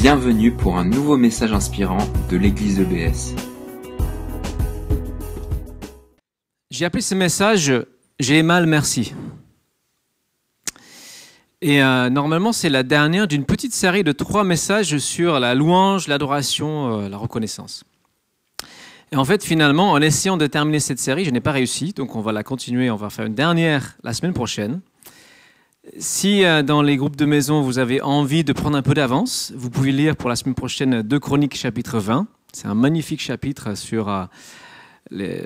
[0.00, 1.98] Bienvenue pour un nouveau message inspirant
[2.30, 3.34] de l'église EBS.
[6.70, 7.70] J'ai appelé ce message
[8.18, 9.12] J'ai mal, merci.
[11.60, 16.08] Et euh, normalement, c'est la dernière d'une petite série de trois messages sur la louange,
[16.08, 17.84] l'adoration, euh, la reconnaissance.
[19.12, 21.92] Et en fait, finalement, en essayant de terminer cette série, je n'ai pas réussi.
[21.92, 22.90] Donc, on va la continuer.
[22.90, 24.80] On va faire une dernière la semaine prochaine.
[25.98, 29.52] Si euh, dans les groupes de maison, vous avez envie de prendre un peu d'avance,
[29.56, 32.26] vous pouvez lire pour la semaine prochaine 2 Chroniques chapitre 20.
[32.52, 34.26] C'est un magnifique chapitre sur euh,
[35.10, 35.42] les,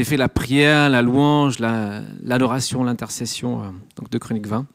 [0.00, 3.62] effets de la prière, la louange, l'adoration, l'intercession.
[3.62, 4.66] Euh, donc 2 Chroniques 20.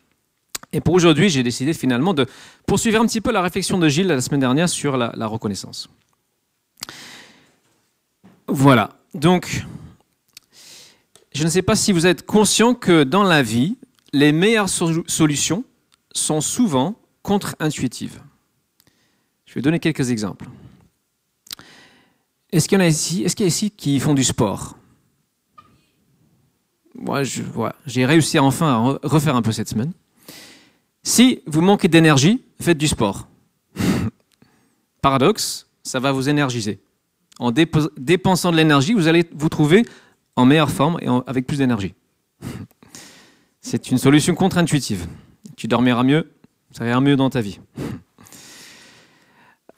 [0.72, 2.28] Et pour aujourd'hui, j'ai décidé finalement de
[2.68, 5.90] poursuivre un petit peu la réflexion de Gilles la semaine dernière sur la reconnaissance.
[8.48, 8.92] Voilà.
[9.14, 9.66] Donc,
[11.34, 13.78] je ne sais pas si vous êtes conscient que dans la vie,
[14.14, 15.64] les meilleures solutions
[16.14, 18.22] sont souvent contre-intuitives.
[19.46, 20.48] Je vais donner quelques exemples.
[22.52, 24.78] Est-ce qu'il y en a ici, est-ce y a ici qui font du sport?
[26.96, 27.22] Moi,
[27.86, 29.92] j'ai réussi enfin à refaire un peu cette semaine.
[31.04, 33.28] Si vous manquez d'énergie, faites du sport.
[35.02, 36.80] Paradoxe, ça va vous énergiser.
[37.40, 39.86] En dépensant de l'énergie, vous allez vous trouver
[40.36, 41.94] en meilleure forme et avec plus d'énergie.
[43.70, 45.08] C'est une solution contre-intuitive.
[45.58, 46.32] Tu dormiras mieux,
[46.72, 47.60] ça ira mieux dans ta vie.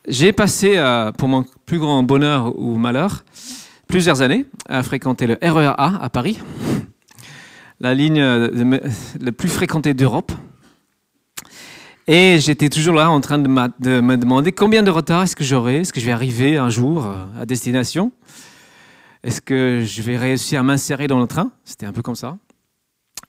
[0.08, 3.24] J'ai passé, euh, pour mon plus grand bonheur ou malheur,
[3.88, 6.38] plusieurs années à fréquenter le RER A à Paris,
[7.80, 10.34] la ligne la plus fréquentée d'Europe.
[12.06, 15.78] Et j'étais toujours là en train de, me demander combien de retard est-ce que j'aurai,
[15.78, 18.12] est-ce que je vais arriver un jour euh, à destination,
[19.24, 22.38] est-ce que je vais réussir à m'insérer dans le train, c'était un peu comme ça.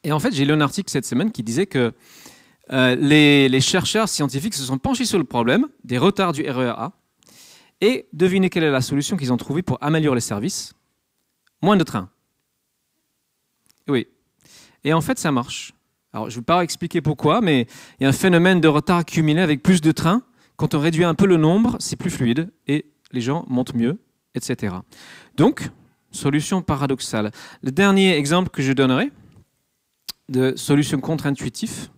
[0.05, 1.93] Et en fait, j'ai lu un article cette semaine qui disait que
[2.73, 6.93] euh, les, chercheurs scientifiques se sont penchés sur le problème des retards du RERA
[7.81, 10.75] et devinez quelle est la solution qu'ils ont trouvée pour améliorer les services
[11.62, 12.09] Moins de trains.
[13.87, 14.06] Oui.
[14.84, 15.75] Et en fait, ça marche.
[16.12, 17.66] Alors, je ne vais pas expliquer pourquoi, mais
[17.99, 20.22] il y a un phénomène de retard accumulé avec plus de trains.
[20.56, 23.99] Quand on réduit un peu le nombre, c'est plus fluide et les gens montent mieux,
[24.34, 24.75] etc.
[25.37, 25.71] Donc,
[26.12, 27.31] solution paradoxale.
[27.62, 29.10] Le dernier exemple que je donnerai,
[30.30, 31.88] de solutions contre-intuitives,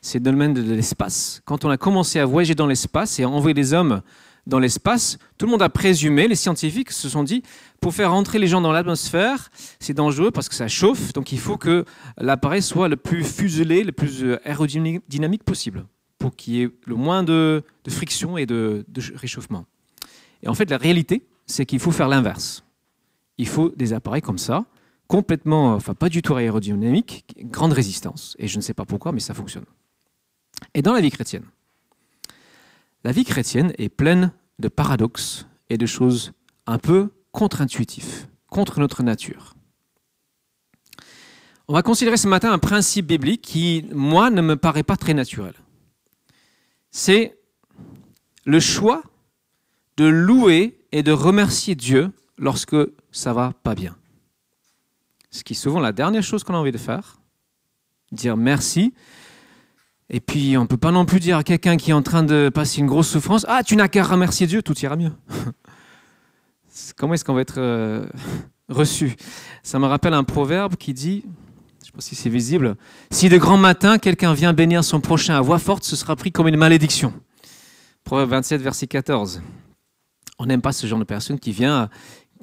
[0.00, 1.40] c'est le domaine de l'espace.
[1.44, 4.02] Quand on a commencé à voyager dans l'espace et à envoyer des hommes
[4.46, 7.42] dans l'espace, tout le monde a présumé, les scientifiques se sont dit,
[7.80, 11.38] pour faire rentrer les gens dans l'atmosphère, c'est dangereux parce que ça chauffe, donc il
[11.38, 11.84] faut que
[12.18, 15.86] l'appareil soit le plus fuselé, le plus euh, aérodynamique possible,
[16.18, 18.84] pour qu'il y ait le moins de, friction et de
[19.14, 19.64] réchauffement.
[20.42, 22.64] Et en fait, la réalité, c'est qu'il faut faire l'inverse.
[23.38, 24.64] Il faut des appareils comme ça,
[25.08, 28.36] complètement, enfin pas du tout aérodynamique, grande résistance.
[28.38, 29.66] Et je ne sais pas pourquoi, mais ça fonctionne.
[30.74, 31.44] Et dans la vie chrétienne,
[33.04, 36.32] la vie chrétienne est pleine de paradoxes et de choses
[36.66, 39.54] un peu contre-intuitives, contre notre nature.
[41.68, 45.14] On va considérer ce matin un principe biblique qui, moi, ne me paraît pas très
[45.14, 45.54] naturel.
[46.90, 47.38] C'est
[48.44, 49.02] le choix
[49.96, 52.76] de louer et de remercier Dieu lorsque
[53.10, 53.96] ça va pas bien
[55.34, 57.18] ce qui est souvent la dernière chose qu'on a envie de faire,
[58.12, 58.94] dire merci.
[60.08, 62.22] Et puis, on ne peut pas non plus dire à quelqu'un qui est en train
[62.22, 65.10] de passer une grosse souffrance, ah, tu n'as qu'à remercier Dieu, tout ira mieux.
[66.96, 68.06] Comment est-ce qu'on va être euh,
[68.68, 69.16] reçu?
[69.64, 72.76] Ça me rappelle un proverbe qui dit, je ne sais pas si c'est visible,
[73.10, 76.30] si de grand matin quelqu'un vient bénir son prochain à voix forte, ce sera pris
[76.30, 77.12] comme une malédiction.
[78.04, 79.42] Proverbe 27, verset 14.
[80.38, 81.88] On n'aime pas ce genre de personne qui vient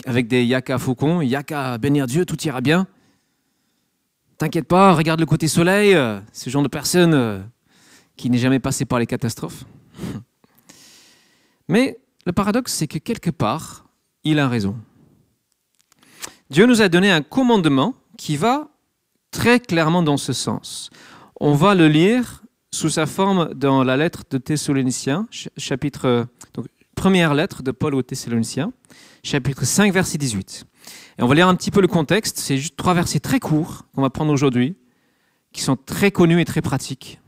[0.05, 2.87] avec des yaka faucons, yaka bénir Dieu, tout ira bien.
[4.37, 7.39] T'inquiète pas, regarde le côté soleil, euh, ce genre de personne euh,
[8.17, 9.65] qui n'est jamais passé par les catastrophes.
[11.67, 13.85] Mais le paradoxe, c'est que quelque part,
[14.23, 14.75] il a raison.
[16.49, 18.69] Dieu nous a donné un commandement qui va
[19.31, 20.89] très clairement dans ce sens.
[21.39, 25.27] On va le lire sous sa forme dans la lettre de Thessaloniciens,
[25.57, 28.73] chapitre, donc, première lettre de Paul aux Thessaloniciens,
[29.23, 30.65] chapitre 5, verset 18.
[31.17, 32.37] Et on va lire un petit peu le contexte.
[32.37, 34.75] C'est juste trois versets très courts qu'on va prendre aujourd'hui,
[35.53, 37.19] qui sont très connus et très pratiques.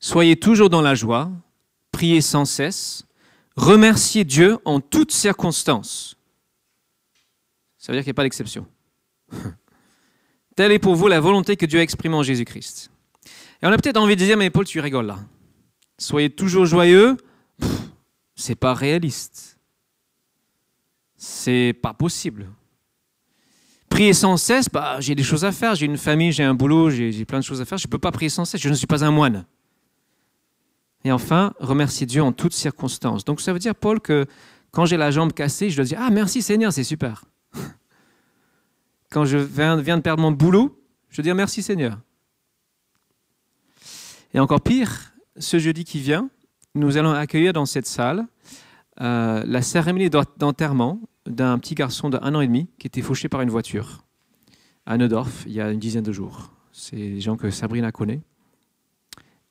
[0.00, 1.30] Soyez toujours dans la joie,
[1.90, 3.04] priez sans cesse,
[3.56, 6.16] remerciez Dieu en toutes circonstances.
[7.78, 8.66] Ça veut dire qu'il n'y a pas d'exception.
[10.56, 12.90] Telle est pour vous la volonté que Dieu a exprimée en Jésus-Christ.
[13.62, 15.18] Et on a peut-être envie de dire, mais Paul, tu rigoles là.
[15.98, 17.16] Soyez toujours joyeux.
[18.36, 19.53] C'est pas réaliste.
[21.16, 22.48] C'est pas possible.
[23.88, 26.90] Prier sans cesse, bah, j'ai des choses à faire, j'ai une famille, j'ai un boulot,
[26.90, 28.74] j'ai plein de choses à faire, je ne peux pas prier sans cesse, je ne
[28.74, 29.46] suis pas un moine.
[31.04, 33.24] Et enfin, remercier Dieu en toutes circonstances.
[33.24, 34.26] Donc ça veut dire, Paul, que
[34.72, 37.24] quand j'ai la jambe cassée, je dois dire, ah merci Seigneur, c'est super.
[39.10, 40.76] Quand je viens, de perdre mon boulot,
[41.10, 42.00] je dois dire merci Seigneur.
[44.32, 46.28] Et encore pire, ce jeudi qui vient,
[46.74, 48.26] nous allons accueillir dans cette salle
[49.00, 53.40] euh, la cérémonie d'enterrement d'un petit garçon d'un an et demi qui était fauché par
[53.40, 54.04] une voiture
[54.86, 56.52] à Neudorf il y a une dizaine de jours.
[56.72, 58.20] C'est des gens que Sabrina connaît.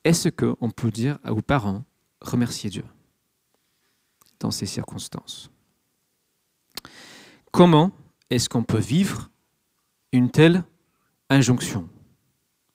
[0.03, 1.83] Est-ce qu'on peut dire aux parents
[2.21, 2.83] remercier Dieu
[4.39, 5.49] dans ces circonstances?
[7.51, 7.91] Comment
[8.29, 9.29] est-ce qu'on peut vivre
[10.11, 10.63] une telle
[11.29, 11.87] injonction?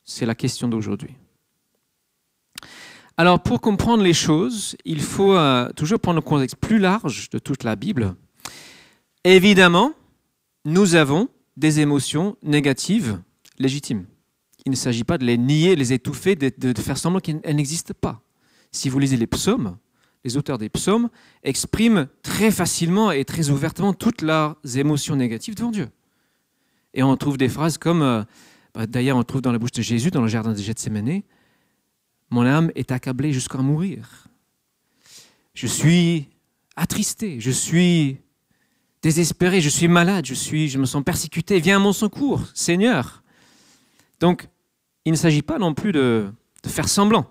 [0.04, 1.14] C'est la question d'aujourd'hui.
[3.20, 7.40] Alors, pour comprendre les choses, il faut euh, toujours prendre le contexte plus large de
[7.40, 8.14] toute la Bible.
[9.24, 9.92] Évidemment,
[10.64, 13.20] nous avons des émotions négatives
[13.58, 14.06] légitimes.
[14.66, 18.22] Il ne s'agit pas de les nier, les étouffer, de, faire semblant qu'elles n'existent pas.
[18.70, 19.78] Si vous lisez les psaumes,
[20.24, 21.08] les auteurs des psaumes
[21.42, 25.88] expriment très facilement et très ouvertement toutes leurs émotions négatives devant Dieu.
[26.94, 28.22] Et on trouve des phrases comme, euh,
[28.74, 31.22] bah, d'ailleurs on trouve dans la bouche de Jésus, dans le jardin de Gethsemane,
[32.30, 34.28] mon âme est accablée jusqu'à mourir.
[35.54, 36.28] Je suis
[36.76, 38.18] attristé, je suis
[39.02, 43.22] désespéré, je suis malade, je, suis, je me sens persécuté, viens à mon secours, Seigneur.
[44.20, 44.48] Donc,
[45.04, 46.30] il ne s'agit pas non plus de,
[46.66, 47.26] faire semblant.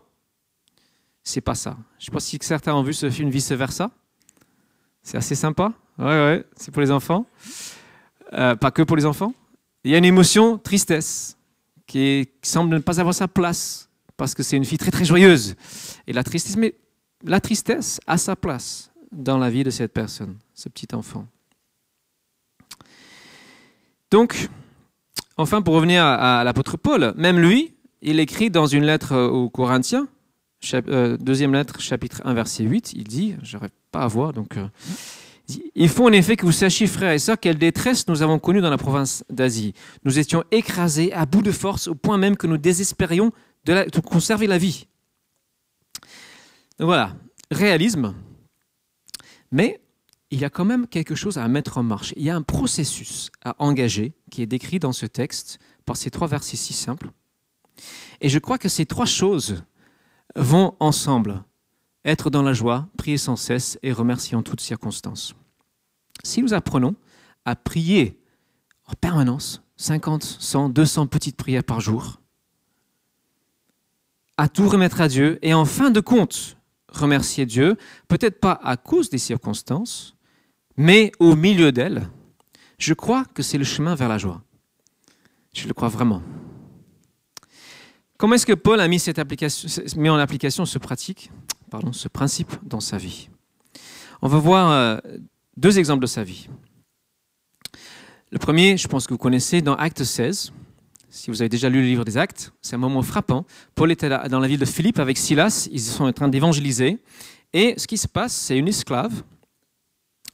[1.23, 1.77] C'est pas ça.
[1.99, 3.91] Je ne sais pas si certains ont vu ce film vice-versa.
[5.03, 5.73] C'est assez sympa.
[5.99, 7.25] Ouais, ouais, c'est pour les enfants.
[8.33, 9.33] Euh, pas que pour les enfants.
[9.83, 11.37] Il y a une émotion, tristesse,
[11.85, 13.86] qui, semble ne pas avoir sa place,
[14.17, 15.55] parce que c'est une fille très très joyeuse.
[16.07, 16.23] Et la
[17.39, 21.25] tristesse, a sa place dans la vie de cette personne, ce petit enfant.
[24.11, 24.49] Donc,
[25.37, 30.07] enfin, pour revenir à, l'apôtre Paul, même lui, il écrit dans une lettre aux Corinthiens,
[30.73, 34.57] euh, deuxième lettre, chapitre 1, verset 8, il dit, je n'arrive pas à voir, donc,
[34.57, 34.67] euh,
[35.75, 38.59] il faut en effet que vous sachiez, frères et sœurs, quelle détresse nous avons connue
[38.59, 39.73] dans la province d'Asie.
[40.03, 43.31] Nous étions écrasés à bout de force, au point même que nous désespérions
[43.67, 44.87] de, conserver la vie.
[46.79, 47.15] Voilà,
[47.51, 48.13] réalisme,
[49.51, 49.81] mais
[50.29, 52.13] il y a quand même quelque chose à mettre en marche.
[52.17, 56.11] Il y a un processus à engager qui est décrit dans ce texte par ces
[56.11, 57.11] trois versets si simples.
[58.21, 59.63] Et je crois que ces trois choses
[60.35, 61.43] vont ensemble.
[62.05, 65.35] Être dans la joie, prier sans cesse et remercier en toutes circonstances.
[66.23, 66.95] Si nous apprenons
[67.45, 68.19] à prier
[68.85, 72.21] en permanence, 50, 100, 200 petites prières par jour,
[74.37, 76.57] à tout remettre à Dieu et en fin de compte
[76.89, 77.75] remercier Dieu,
[78.07, 80.15] peut-être pas à cause des circonstances,
[80.77, 82.09] mais au milieu d'elle,
[82.77, 84.41] je crois que c'est le chemin vers la joie.
[85.53, 86.21] Je le crois vraiment.
[88.17, 90.79] Comment est-ce que Paul a mis, cette application, mis en application ce,
[91.91, 93.29] ce principe dans sa vie?
[94.21, 94.97] On va voir euh,
[95.55, 96.47] deux exemples de sa vie.
[98.31, 100.51] Le premier, je pense que vous connaissez, dans Acte 16.
[101.09, 103.45] Si vous avez déjà lu le livre des Actes, c'est un moment frappant.
[103.75, 106.99] Paul était dans la ville de Philippe avec Silas, ils sont en train d'évangéliser.
[107.53, 109.23] Et ce qui se passe, c'est une esclave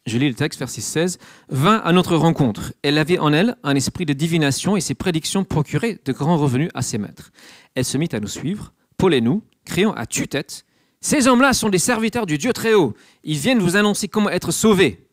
[0.05, 1.17] je lis le texte, verset 16,
[1.49, 2.73] vint à notre rencontre.
[2.81, 6.69] Elle avait en elle un esprit de divination et ses prédictions procuraient de grands revenus
[6.73, 7.31] à ses maîtres.
[7.75, 10.65] Elle se mit à nous suivre, Paul et nous, criant à tue-tête
[10.99, 12.93] Ces hommes-là sont des serviteurs du Dieu très-haut.
[13.23, 15.07] Ils viennent vous annoncer comment être sauvés.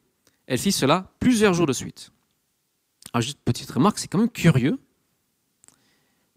[0.46, 2.10] Elle fit cela plusieurs jours de suite.
[3.12, 4.78] Alors, juste petite remarque, c'est quand même curieux.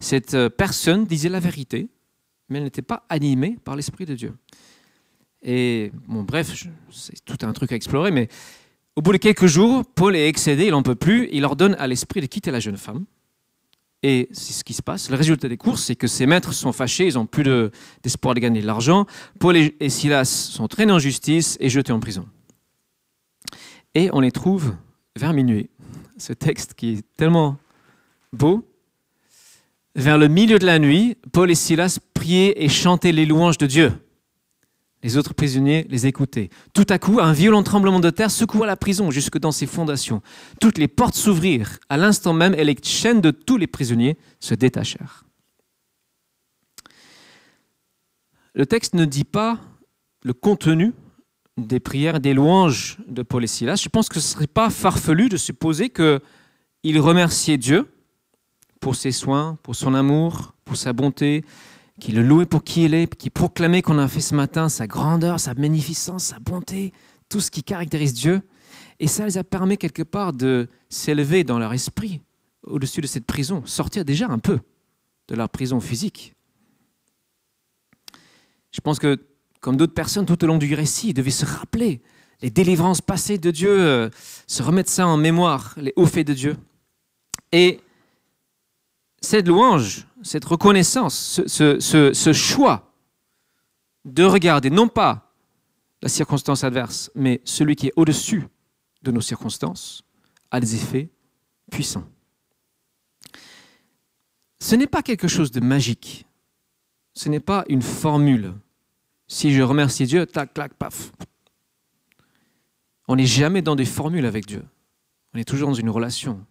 [0.04, 1.88] Cette euh, personne disait la vérité,
[2.50, 4.34] mais elle n'était pas animée par l'Esprit de Dieu.
[5.42, 8.28] Et bon, bref, c'est tout un truc à explorer, mais
[8.96, 11.86] au bout de quelques jours, Paul est excédé, il n'en peut plus, il ordonne à
[11.86, 13.06] l'esprit de quitter la jeune femme.
[14.02, 15.08] Et c'est ce qui se passe.
[15.08, 17.44] Le résultat des courses, c'est que ses maîtres sont fâchés, ils n'ont plus
[18.02, 19.06] d'espoir de, gagner de l'argent.
[19.40, 22.28] Paul et, Silas sont traînés en justice et jetés en prison.
[23.94, 24.74] Et on les trouve
[25.16, 25.70] vers minuit.
[26.18, 27.56] Ce texte qui est tellement
[28.34, 28.68] beau.
[29.94, 33.66] Vers le milieu de la nuit, Paul et Silas priaient et chantaient les louanges de
[33.66, 33.92] Dieu.
[35.04, 36.48] Les autres prisonniers les écoutaient.
[36.72, 40.22] Tout à coup, un violent tremblement de terre secoua la prison jusque dans ses fondations.
[40.60, 44.54] Toutes les portes s'ouvrirent à l'instant même et les chaînes de tous les prisonniers se
[44.54, 45.24] détachèrent.
[48.54, 49.60] Le texte ne dit pas
[50.22, 50.92] le contenu
[51.56, 53.80] des prières des louanges de Paul et Silas.
[53.82, 57.93] Je pense que ce ne serait pas farfelu de supposer qu'ils remerciaient Dieu
[58.84, 61.42] pour ses soins, pour son amour, pour sa bonté,
[62.00, 64.86] qui le louait pour qui il est, qui proclamait qu'on a fait ce matin sa
[64.86, 66.92] grandeur, sa magnificence, sa bonté,
[67.30, 68.42] tout ce qui caractérise Dieu.
[69.00, 72.20] Et ça les a permis quelque part de s'élever dans leur esprit
[72.62, 74.60] au-dessus de cette prison, sortir déjà un peu
[75.28, 76.34] de leur prison physique.
[78.70, 79.18] Je pense que
[79.62, 82.02] comme d'autres personnes tout au long du récit, il devait se rappeler
[82.42, 84.10] les délivrances passées de Dieu, euh,
[84.46, 86.56] se remettre ça en mémoire, les hauts faits de Dieu.
[87.50, 87.80] Et
[89.24, 92.92] cette louange, cette reconnaissance, ce, choix
[94.04, 95.32] de regarder non pas
[96.02, 98.46] la circonstance adverse, mais celui qui est au-dessus
[99.02, 100.02] de nos circonstances,
[100.50, 101.10] a des effets
[101.70, 102.06] puissants.
[104.60, 106.26] Ce n'est pas quelque chose de magique.
[107.14, 108.54] Ce n'est pas une formule.
[109.26, 111.12] Si je remercie Dieu, tac, clac, paf.
[113.08, 114.64] On n'est jamais dans des formules avec Dieu.
[115.34, 116.44] On est toujours dans une relation.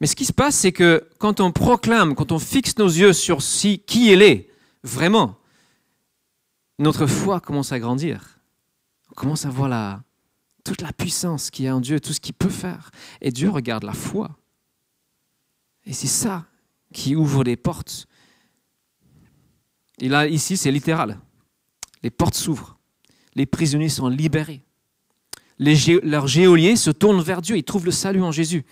[0.00, 3.12] Mais ce qui se passe, c'est que quand on proclame, quand on fixe nos yeux
[3.12, 4.48] sur qui il est,
[4.82, 5.36] vraiment,
[6.78, 8.40] notre foi commence à grandir.
[9.10, 10.00] On commence à voir
[10.64, 12.90] toute la puissance qu'il y a en Dieu, tout ce qu'il peut faire.
[13.20, 14.38] Et Dieu regarde la foi.
[15.84, 16.46] Et c'est ça
[16.92, 18.06] qui ouvre les portes.
[19.98, 21.18] Et là, ici, c'est littéral.
[22.02, 22.78] Les portes s'ouvrent.
[23.34, 24.62] Les prisonniers sont libérés.
[25.58, 27.58] Les leurs géoliers se tournent vers Dieu.
[27.58, 28.64] Ils trouvent le salut en Jésus.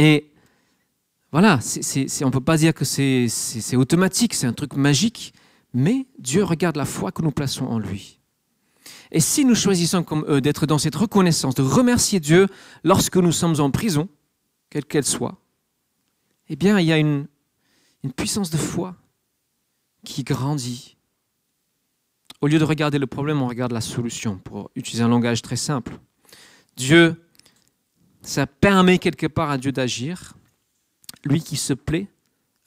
[0.00, 0.32] Et
[1.30, 5.34] voilà, on ne peut pas dire que c'est automatique, c'est un truc magique,
[5.74, 8.18] mais Dieu regarde la foi que nous plaçons en lui.
[9.12, 12.46] Et si nous choisissons comme eux d'être dans cette reconnaissance, de remercier Dieu
[12.82, 14.08] lorsque nous sommes en prison,
[14.70, 15.38] quelle qu'elle soit,
[16.48, 17.26] eh bien, il y a une,
[18.02, 18.96] une puissance de foi
[20.02, 20.96] qui grandit.
[22.40, 25.56] Au lieu de regarder le problème, on regarde la solution, pour utiliser un langage très
[25.56, 25.98] simple.
[26.74, 27.22] Dieu
[28.30, 30.34] ça permet quelque part à Dieu d'agir,
[31.24, 32.06] lui qui se plaît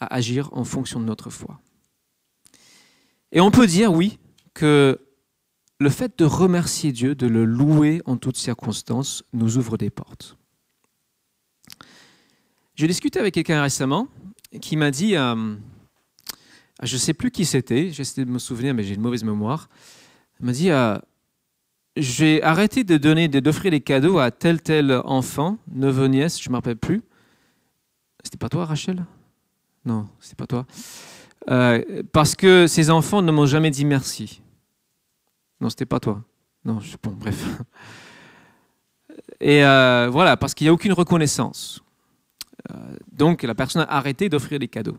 [0.01, 1.61] à agir en fonction de notre foi.
[3.31, 4.19] Et on peut dire, oui,
[4.53, 4.99] que
[5.79, 10.37] le fait de remercier Dieu, de le louer en toutes circonstances, nous ouvre des portes.
[12.75, 14.09] J'ai discuté avec quelqu'un récemment
[14.59, 15.55] qui m'a dit, euh,
[16.81, 19.69] je ne sais plus qui c'était, j'essaie de me souvenir, mais j'ai une mauvaise mémoire,
[20.41, 20.97] m'a dit, euh,
[21.95, 26.53] j'ai arrêté de donner, d'offrir des cadeaux à tel tel enfant, neveu, nièce, je ne
[26.53, 27.03] me rappelle plus.
[28.23, 29.05] C'était pas toi, Rachel?
[29.85, 30.65] Non, c'était pas toi.
[31.49, 34.41] Euh, parce que ces enfants ne m'ont jamais dit merci.
[35.59, 36.23] Non, c'était pas toi.
[36.63, 37.43] Non, je, bon, bref.
[39.39, 41.83] Et euh, voilà, parce qu'il n'y a aucune reconnaissance.
[42.71, 44.97] Euh, donc la personne a arrêté d'offrir des cadeaux.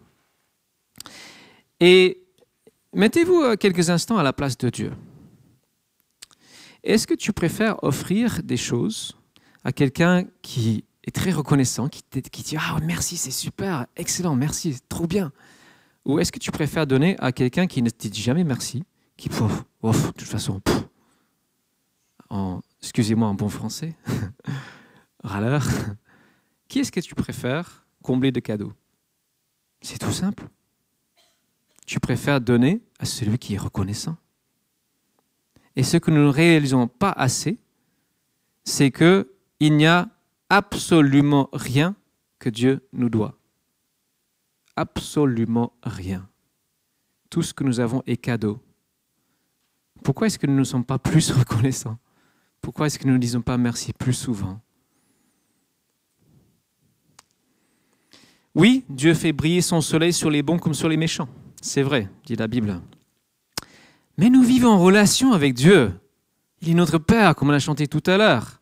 [1.81, 2.23] Et
[2.93, 4.93] mettez-vous quelques instants à la place de Dieu.
[6.85, 9.17] Est-ce que tu préfères offrir des choses
[9.65, 14.79] à quelqu'un qui est très reconnaissant, qui, qui dit Ah, merci, c'est super, excellent, merci,
[14.91, 15.33] trop bien?
[16.05, 18.85] Ou est-ce que tu préfères donner à quelqu'un qui ne te dit jamais merci,
[19.17, 20.61] qui, de toute façon,
[22.29, 23.97] en, excusez-moi en bon français,
[25.25, 25.67] râleur,
[26.69, 28.75] qui est-ce que tu préfères combler de cadeaux?
[29.81, 30.49] C'est tout simple.
[31.87, 34.17] Tu préfères donner à celui qui est reconnaissant?
[35.77, 37.59] Et ce que nous ne réalisons pas assez,
[38.65, 40.09] c'est qu'il n'y a
[40.49, 41.97] absolument rien
[42.39, 43.37] que Dieu nous doit.
[44.77, 46.29] Absolument rien.
[47.31, 48.61] Tout ce que nous avons est cadeau.
[50.03, 51.99] Pourquoi est-ce que nous ne sommes pas plus reconnaissants?
[52.61, 54.61] Pourquoi est-ce que nous ne disons pas merci plus souvent?
[58.55, 61.29] Oui, Dieu fait briller son soleil sur les bons comme sur les méchants.
[61.61, 62.81] C'est vrai, dit la Bible.
[64.17, 65.93] Mais nous vivons en relation avec Dieu.
[66.63, 68.61] Il est notre Père, comme on a chanté tout à l'heure.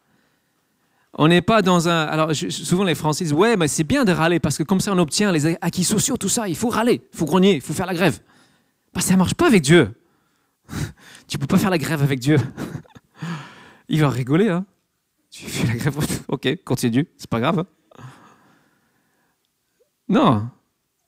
[1.14, 2.06] On n'est pas dans un.
[2.06, 4.92] Alors, souvent les Français disent Ouais, mais c'est bien de râler parce que comme ça
[4.92, 6.48] on obtient les acquis sociaux, tout ça.
[6.48, 8.20] Il faut râler, il faut grogner, il faut faire la grève.
[8.94, 9.94] Bah, ça ne marche pas avec Dieu.
[11.28, 12.38] tu ne peux pas faire la grève avec Dieu.
[13.88, 14.64] il va rigoler, hein.
[15.30, 15.96] Tu fais la grève.
[16.28, 17.64] ok, continue, c'est pas grave.
[20.08, 20.48] Non,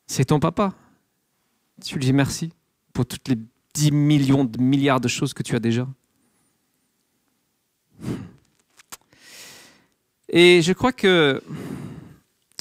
[0.07, 0.73] c'est ton papa.
[1.83, 2.53] Tu lui dis merci
[2.93, 3.37] pour toutes les
[3.75, 5.87] 10 millions de milliards de choses que tu as déjà.
[10.29, 11.43] Et je crois que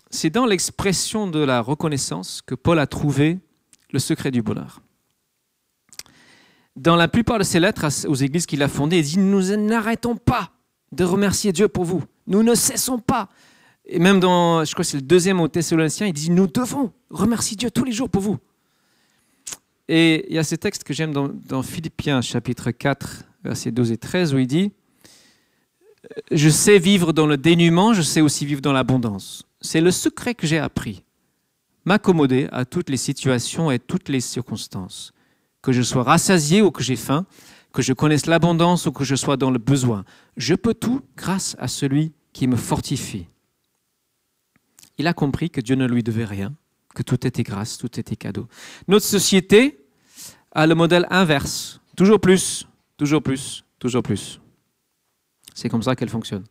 [0.10, 3.40] c'est dans l'expression de la reconnaissance que Paul a trouvé
[3.92, 4.82] le secret du bonheur.
[6.76, 10.16] Dans la plupart de ses lettres aux églises qu'il a fondées, il dit Nous n'arrêtons
[10.16, 10.52] pas
[10.92, 12.04] de remercier Dieu pour vous.
[12.28, 13.30] Nous ne cessons pas.
[13.86, 16.92] Et même dans, je crois que c'est le deuxième au Thessaloniciens, il dit Nous devons
[17.10, 18.38] remercier Dieu tous les jours pour vous.
[19.90, 23.98] Et il y a ce texte que j'aime dans, Philippiens chapitre 4, versets 12 et
[23.98, 24.72] 13, où il dit,
[26.32, 29.44] Je sais vivre dans le dénuement, je sais aussi vivre dans l'abondance.
[29.62, 31.04] C'est le secret que j'ai appris.
[31.86, 35.14] M'accommoder à toutes les situations et toutes les circonstances.
[35.62, 37.26] Que je sois rassasié ou que j'ai faim,
[37.74, 40.06] que je connaisse l'abondance ou que je sois dans le besoin.
[40.38, 43.28] Je peux tout grâce à celui qui me fortifie.
[44.98, 46.54] Il a compris que Dieu ne lui devait rien,
[46.94, 48.48] que tout était grâce, tout était cadeau.
[48.88, 49.80] Notre société
[50.52, 51.80] a le modèle inverse.
[51.96, 54.40] Toujours plus, toujours plus, toujours plus.
[55.54, 56.44] C'est comme ça qu'elle fonctionne.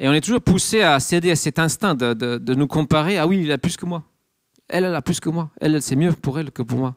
[0.00, 3.18] Et on est toujours poussé à céder à cet instinct de, nous comparer.
[3.18, 4.04] Ah oui, il a plus que moi.
[4.68, 5.50] Elle, elle a plus que moi.
[5.60, 6.96] Elle, c'est mieux pour elle que pour moi.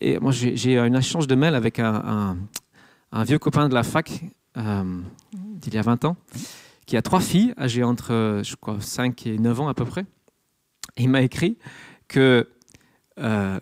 [0.00, 2.36] Et moi, j'ai un échange de mails avec un,
[3.12, 4.22] vieux copain de la fac
[4.56, 5.00] euh,
[5.34, 6.16] d'il y a 20 ans,
[6.86, 10.06] qui a trois filles, âgées entre, je crois, 5 et 9 ans à peu près.
[10.96, 11.58] Il m'a écrit
[12.08, 12.48] que
[13.18, 13.58] euh,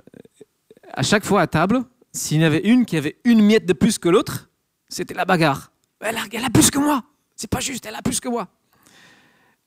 [0.93, 1.83] à chaque fois à table,
[2.13, 4.51] s'il y avait une qui avait une miette de plus que l'autre,
[4.89, 5.73] c'était la bagarre.
[6.01, 7.05] Elle a, plus que moi.
[7.37, 8.49] C'est pas juste, elle a plus que moi.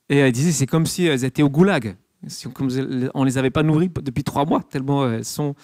[0.10, 1.96] Et elle disait, c'est comme si elles étaient au goulag.
[2.54, 2.70] Comme
[3.14, 5.56] on les avait pas nourries depuis trois mois, tellement elles sont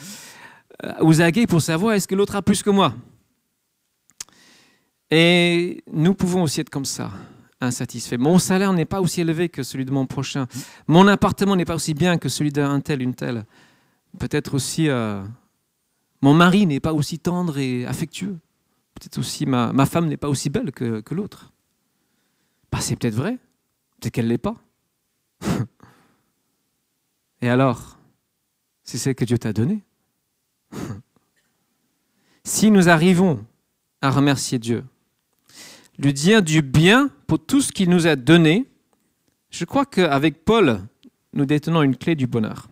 [0.83, 2.95] euh, aux aguets pour savoir est-ce que l'autre a plus que moi?
[5.11, 7.11] Et nous pouvons aussi être comme ça,
[7.61, 8.17] insatisfaits.
[8.17, 10.47] Mon salaire n'est pas aussi élevé que celui de mon prochain.
[10.87, 13.45] Mon appartement n'est pas aussi bien que celui d'un tel, une telle.
[14.19, 15.23] Peut-être aussi, euh,
[16.21, 18.37] mon mari n'est pas aussi tendre et affectueux.
[18.93, 21.51] Peut-être aussi, ma, femme n'est pas aussi belle que, que l'autre.
[22.71, 23.37] Bah, c'est peut-être vrai.
[23.99, 24.55] Peut-être qu'elle ne l'est pas.
[27.41, 27.97] et alors,
[28.83, 29.83] c'est celle que Dieu t'a donnée.
[32.43, 33.45] si nous arrivons
[34.01, 34.83] à remercier Dieu,
[35.99, 38.67] lui dire du bien pour tout ce qu'il nous a donné,
[39.49, 40.81] je crois qu'avec Paul,
[41.33, 42.67] nous détenons une clé du bonheur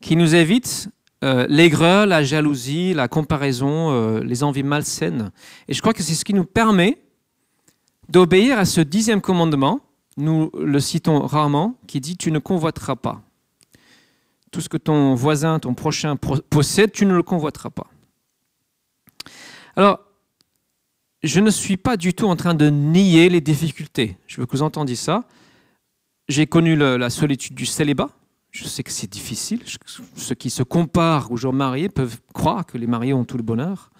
[0.00, 0.88] qui nous évite
[1.22, 5.30] euh, l'aigreur, la jalousie, la comparaison, euh, les envies malsaines.
[5.68, 6.98] Et je crois que c'est ce qui nous permet
[8.08, 9.80] d'obéir à ce dixième commandement,
[10.16, 13.22] nous le citons rarement, qui dit Tu ne convoiteras pas.
[14.50, 17.86] Tout ce que ton voisin, ton prochain possède, tu ne le convoiteras pas.
[19.76, 20.00] Alors,
[21.22, 24.16] je ne suis pas du tout en train de nier les difficultés.
[24.26, 25.24] Je veux que vous entendiez ça.
[26.28, 28.10] J'ai connu la solitude du célibat.
[28.50, 29.60] Je sais que c'est difficile.
[30.16, 33.42] Ceux qui se comparent aux gens mariés peuvent croire que les mariés ont tout le
[33.42, 33.90] bonheur.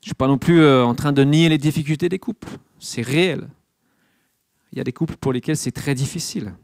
[0.00, 2.58] Je ne suis pas non plus euh, en train de nier les difficultés des couples.
[2.78, 3.48] C'est réel.
[4.70, 6.54] Il y a des couples pour lesquels c'est très difficile.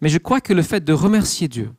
[0.00, 1.70] Mais je crois que le fait de remercier Dieu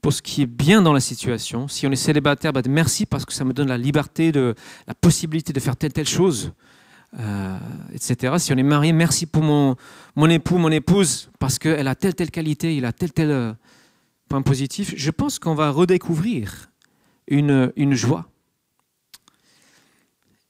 [0.00, 3.24] pour ce qui est bien dans la situation, si on est célibataire, bah, merci parce
[3.24, 4.54] que ça me donne la liberté, de,
[4.86, 6.52] la possibilité de faire telle telle chose,
[7.18, 7.58] euh,
[7.92, 8.34] etc.
[8.38, 9.76] Si on est marié, merci pour mon,
[10.14, 13.52] mon époux, mon épouse, parce qu'elle a telle telle qualité, il a tel tel euh,
[14.28, 14.94] point positif.
[14.96, 16.70] Je pense qu'on va redécouvrir
[17.26, 18.28] une, une joie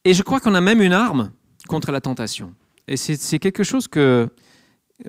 [0.04, 1.32] et je crois qu'on a même une arme
[1.68, 2.54] contre la tentation.
[2.86, 4.28] Et c'est quelque chose que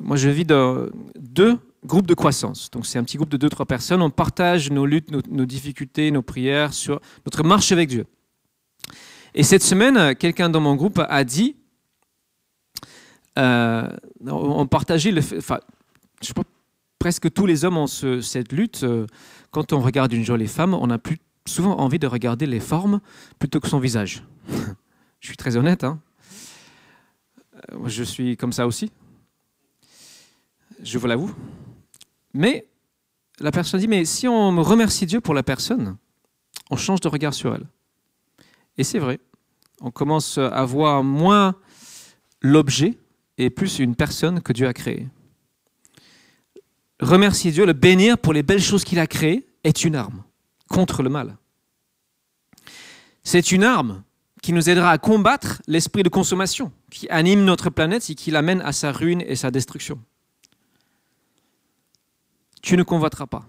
[0.02, 2.70] moi je vis dans deux groupes de croissance.
[2.72, 4.02] Donc c'est un petit groupe de deux, trois personnes.
[4.02, 8.06] On partage nos luttes, nos, difficultés, nos prières sur notre marche avec Dieu.
[9.34, 11.56] Et cette semaine, quelqu'un dans mon groupe a dit,
[13.38, 13.88] euh,
[14.26, 15.60] on partageait le fait, enfin,
[16.22, 16.44] je crois
[17.00, 18.84] presque tous les hommes ont cette lutte.
[18.84, 19.08] Euh,
[19.52, 23.00] quand on regarde une jolie femme, on a plus souvent envie de regarder les formes
[23.40, 24.24] plutôt que son visage.
[25.20, 25.84] Je suis très honnête.
[25.84, 26.00] Hein.
[27.74, 28.90] Euh, je suis comme ça aussi.
[30.82, 31.36] Je vous l'avoue.
[32.34, 32.68] Mais
[33.40, 35.98] la personne dit, mais si on me remercie Dieu pour la personne,
[36.70, 37.68] on change de regard sur elle.
[38.78, 39.20] Et c'est vrai.
[39.82, 41.56] On commence à voir moins
[42.42, 42.98] l'objet
[43.38, 45.08] et plus une personne que Dieu a créée.
[47.00, 50.24] Remercier Dieu, le bénir pour les belles choses qu'il a créées, est une arme
[50.68, 51.38] contre le mal.
[53.24, 54.04] C'est une arme
[54.42, 58.62] qui nous aidera à combattre l'esprit de consommation qui anime notre planète et qui l'amène
[58.62, 60.00] à sa ruine et sa destruction.
[62.62, 63.46] Tu ne convoiteras pas,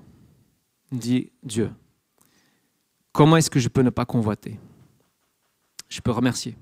[0.92, 1.70] dit Dieu.
[3.12, 4.58] Comment est-ce que je peux ne pas convoiter?
[5.88, 6.56] Je peux remercier.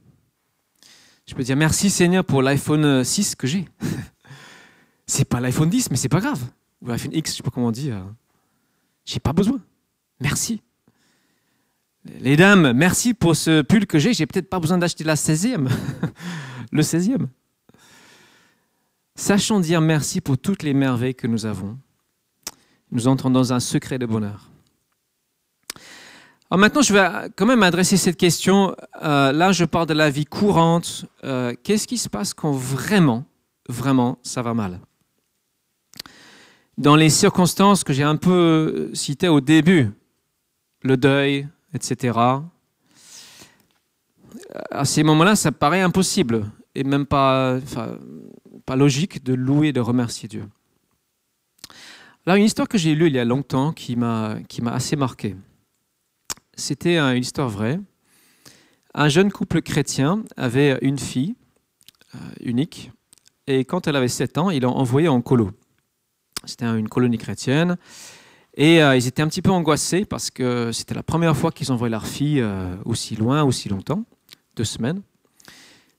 [1.27, 3.67] Je peux dire merci Seigneur pour l'iPhone 6 que j'ai.
[5.07, 6.43] c'est pas l'iPhone 10, mais c'est pas grave.
[6.81, 7.91] Ou l'iPhone X, je sais pas comment dit.
[7.91, 8.01] Euh,
[9.05, 9.61] j'ai pas besoin.
[10.21, 10.63] Merci.
[12.21, 14.15] Les dames, merci pour ce pull que j'ai.
[14.15, 15.69] J'ai peut-être pas besoin d'acheter la 16e.
[16.73, 17.27] le 16e.
[19.15, 21.79] Sachons dire merci pour toutes les merveilles que nous avons.
[22.91, 24.51] Nous entrons dans un secret de bonheur.
[26.51, 28.75] Alors maintenant, je vais quand même adresser cette question.
[29.03, 31.05] Euh, là, je parle de la vie courante.
[31.23, 33.25] Euh, qu'est-ce qui se passe quand vraiment,
[33.69, 34.81] vraiment, ça va mal?
[36.79, 39.91] Dans les circonstances que j'ai un peu citées au début,
[40.83, 42.19] le deuil, etc.
[44.71, 47.59] À ces moments-là, ça paraît impossible et même pas,
[48.75, 50.45] logique de louer, de remercier Dieu.
[52.29, 54.37] Là, une histoire que j'ai lue il y a longtemps qui m'a
[54.67, 55.35] assez marqué.
[56.57, 57.81] C'était une histoire vraie.
[58.93, 61.37] Un jeune couple chrétien avait une fille
[62.15, 62.93] euh, unique
[63.47, 65.53] et quand elle avait 7 ans, il l'a envoyée en colo.
[66.45, 67.79] C'était une colonie chrétienne.
[68.59, 71.73] Et euh, ils étaient un petit peu angoissés parce que c'était la première fois qu'ils
[71.73, 74.05] envoyaient leur fille euh, aussi loin, aussi longtemps,
[74.55, 75.01] deux semaines.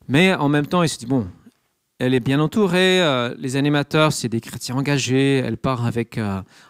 [0.08, 1.28] Mais en même temps, ils se disent, bon,
[2.00, 6.20] elle est bien entourée, euh, les animateurs, c'est des chrétiens engagés, elle part avec,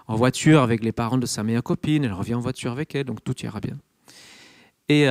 [0.07, 3.05] en voiture avec les parents de sa meilleure copine, elle revient en voiture avec elle,
[3.05, 3.77] donc tout ira bien.
[4.89, 5.05] Et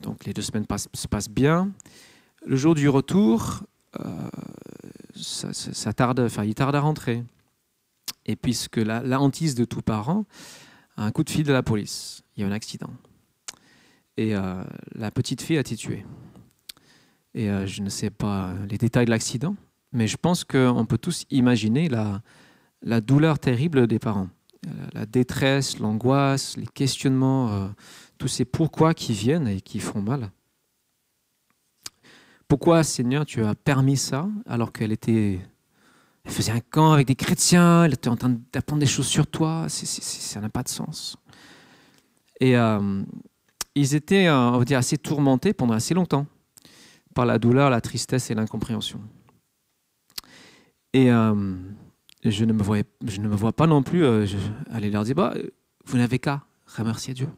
[0.00, 1.70] donc les deux semaines se passent bien.
[2.46, 3.62] Le jour du retour,
[5.14, 7.22] ça, tarde, enfin, il tarde à rentrer.
[8.26, 10.24] Et puisque la, hantise de tout parent,
[10.96, 12.90] un coup de fil de la police, il y a un accident.
[14.16, 16.04] Et euh, la petite fille a été tuée.
[17.36, 19.54] Et euh, je ne sais pas les détails de l'accident,
[19.92, 24.28] mais je pense qu'on peut tous imaginer la, douleur terrible des parents.
[24.94, 27.68] La détresse, l'angoisse, les questionnements, euh,
[28.18, 30.30] tous ces pourquoi qui viennent et qui font mal.
[32.48, 35.40] Pourquoi, Seigneur, tu as permis ça alors qu'elle était
[36.24, 39.66] faisait un camp avec des chrétiens, elle était en train d'apprendre des choses sur toi,
[39.68, 41.16] ça n'a pas de sens.
[42.40, 43.02] Et euh,
[43.76, 46.26] ils étaient, euh, on va dire, assez tourmentés pendant assez longtemps
[47.16, 49.00] par la douleur, la tristesse et l'incompréhension.
[50.92, 51.34] Et euh,
[52.22, 54.04] je, ne me vois pas non plus
[54.70, 55.34] aller leur dire, bah,
[55.86, 56.42] vous n'avez qu'à
[56.76, 57.28] remercier Dieu.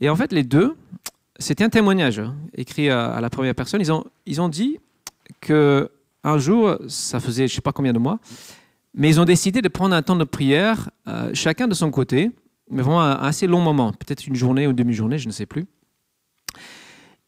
[0.00, 0.74] Et en fait, les deux,
[1.38, 3.80] c'était un témoignage hein, écrit à, la première personne.
[3.82, 4.78] Ils ont, ils ont dit
[5.40, 5.90] que
[6.24, 8.18] un jour, ça faisait je ne sais pas combien de mois,
[8.94, 12.30] mais ils ont décidé de prendre un temps de prière, euh, chacun de son côté,
[12.70, 15.46] mais vraiment un, assez long moment, peut-être une journée ou une demi-journée, je ne sais
[15.46, 15.66] plus.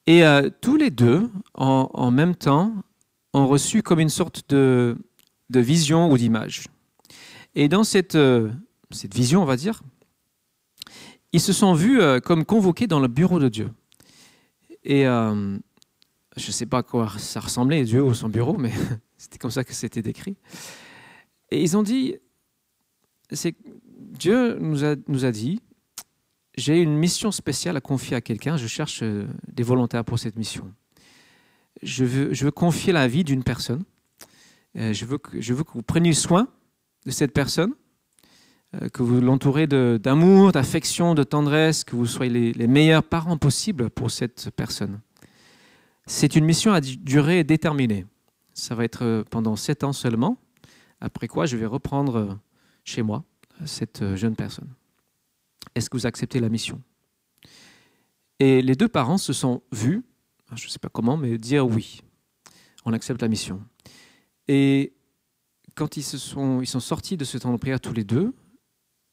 [0.09, 2.73] Et euh, tous les deux, en, même temps,
[3.35, 4.97] ont reçu comme une sorte de,
[5.51, 6.64] vision ou d'image.
[7.55, 8.51] Et dans cette, euh,
[8.90, 9.83] cette vision, on va dire,
[11.35, 13.71] ils se sont vus comme convoqués dans le bureau de Dieu.
[14.83, 15.59] Et je
[16.37, 18.73] ne sais pas à quoi ça ressemblait, Dieu ou son bureau, mais
[19.18, 20.38] c'était comme ça que c'était décrit.
[21.51, 22.16] Et ils ont dit,
[23.99, 24.85] Dieu nous
[25.27, 25.61] a dit,
[26.59, 30.37] j'ai une mission spéciale à confier à quelqu'un, je cherche euh, des volontaires pour cette
[30.37, 30.73] mission.
[31.83, 33.85] Je veux, confier la vie d'une personne.
[34.77, 36.49] Euh, je veux, que, vous preniez soin
[37.07, 37.73] de cette personne,
[38.75, 43.88] euh, que vous l'entourez d'amour, d'affection, de tendresse, que vous soyez les, meilleurs parents possibles
[43.90, 45.01] pour cette personne.
[46.07, 48.05] C'est une mission à durée déterminée.
[48.53, 50.38] Ça va être pendant sept ans seulement,
[51.01, 52.40] après quoi je vais reprendre
[52.83, 53.23] chez moi
[53.64, 54.68] cette jeune personne.
[55.79, 56.83] Est-ce que vous acceptez la mission?
[58.38, 60.05] Et les deux parents se sont vus,
[60.55, 62.03] je ne sais pas comment, mais dire oui,
[62.85, 63.62] on accepte la mission.
[64.47, 64.93] Et
[65.75, 68.35] quand ils, se sont, ils sont sortis de ce temps de prière tous les deux,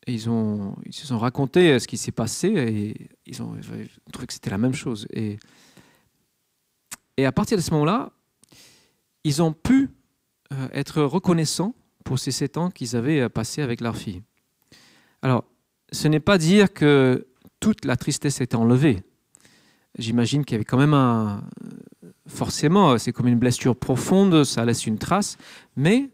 [0.07, 4.51] ils, se sont raconté ce qui s'est passé et ils ont, ils trouvé que c'était
[4.51, 5.07] la même chose.
[5.11, 5.37] Et
[7.17, 8.11] et à partir de ce moment-là,
[9.23, 9.89] ils ont pu
[10.51, 11.73] euh, être reconnaissants
[12.03, 14.21] pour ces sept ans qu'ils avaient euh, passés avec leur fille.
[15.21, 15.45] Alors,
[15.91, 17.27] ce n'est pas dire que
[17.59, 19.03] toute la tristesse est enlevée.
[19.97, 21.43] J'imagine qu'il y avait quand même un...
[22.27, 25.37] Forcément, c'est comme une blessure profonde, ça laisse une trace,
[25.75, 26.09] mais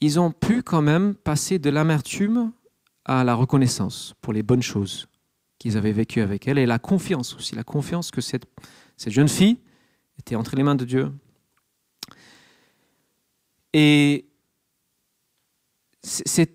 [0.00, 2.52] ils ont pu quand même passer de l'amertume
[3.04, 5.08] à la reconnaissance pour les bonnes choses
[5.58, 8.46] qu'ils avaient vécues avec elle et la confiance aussi, la confiance que cette,
[8.96, 9.58] cette jeune fille
[10.18, 11.12] était entre les mains de Dieu.
[13.72, 14.26] Et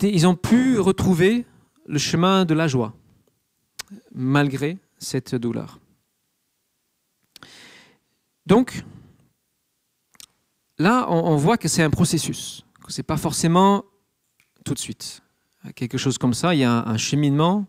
[0.03, 1.45] ils ont pu retrouver
[1.87, 2.93] le chemin de la joie,
[4.13, 5.79] malgré cette douleur.
[8.45, 8.83] Donc,
[10.77, 13.83] là, on, voit que c'est un processus, que ce n'est pas forcément
[14.63, 15.21] tout de suite.
[15.75, 17.65] Quelque chose comme ça, il y a un, cheminement,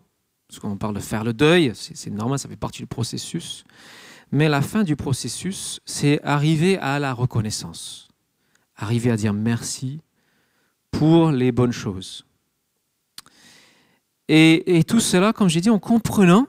[0.47, 3.63] parce qu'on parle de faire le deuil, c'est normal, ça fait partie du processus.
[4.31, 8.07] Mais la fin du processus, c'est arriver à la reconnaissance,
[8.75, 10.01] arriver à dire merci
[10.91, 12.25] pour les bonnes choses.
[14.31, 16.47] Et, tout cela, comme j'ai dit, en comprenant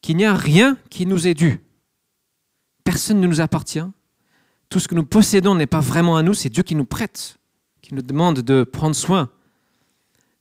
[0.00, 1.60] qu'il n'y a rien qui nous est dû.
[2.82, 3.84] Personne ne nous appartient.
[4.68, 7.38] Tout ce que nous possédons n'est pas vraiment à nous, c'est Dieu qui nous prête,
[7.80, 9.30] qui nous demande de prendre soin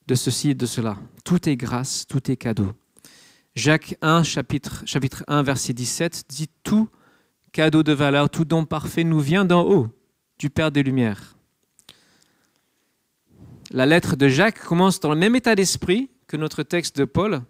[0.08, 0.98] de ceci et de cela.
[1.24, 2.74] Tout est grâce, tout est cadeau.
[3.56, 6.90] Jacques 1, chapitre, chapitre 1, verset 17 dit Tout
[7.52, 9.88] cadeau de valeur, tout don parfait nous vient d'en haut,
[10.40, 11.38] du Père des Lumières.
[13.70, 17.42] La lettre de Jacques commence dans le même état d'esprit que notre texte de Paul.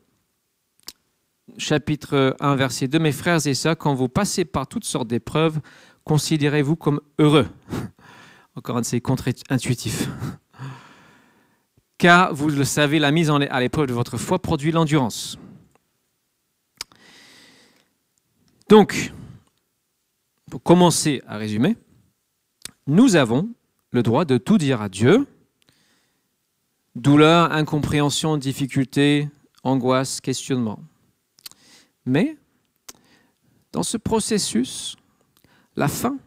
[1.57, 5.59] Chapitre 1, verset 2 Mes frères et sœurs, quand vous passez par toutes sortes d'épreuves,
[6.03, 7.47] considérez-vous comme heureux.
[8.55, 10.09] Encore un de ces contre-intuitifs.
[11.97, 15.37] Car, vous le savez, la mise à l'épreuve de votre foi produit l'endurance.
[18.69, 19.11] Donc,
[20.49, 21.77] pour commencer à résumer,
[22.87, 23.49] nous avons
[23.91, 25.27] le droit de tout dire à Dieu
[26.95, 29.29] douleur, incompréhension, difficulté,
[29.63, 30.79] angoisse, questionnement.
[32.05, 32.37] Mais
[33.71, 34.95] dans ce processus,
[35.75, 36.17] la fin